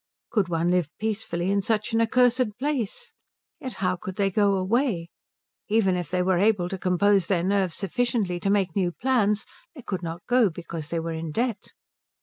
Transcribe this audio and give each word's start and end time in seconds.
Could 0.31 0.47
one 0.49 0.69
live 0.69 0.89
peacefully 0.97 1.51
in 1.51 1.61
such 1.61 1.93
an 1.93 2.01
accursed 2.01 2.57
place? 2.57 3.13
Yet 3.59 3.75
how 3.85 3.97
could 3.97 4.15
they 4.15 4.31
go 4.31 4.55
away? 4.55 5.09
Even 5.69 5.95
if 5.95 6.09
they 6.09 6.23
were 6.23 6.39
able 6.39 6.67
to 6.69 6.79
compose 6.79 7.27
their 7.27 7.43
nerves 7.43 7.75
sufficiently 7.75 8.39
to 8.39 8.49
make 8.49 8.75
new 8.75 8.91
plans 8.91 9.45
they 9.75 9.83
could 9.83 10.01
not 10.01 10.25
go 10.25 10.49
because 10.49 10.89
they 10.89 10.99
were 10.99 11.13
in 11.13 11.29
debt. 11.29 11.73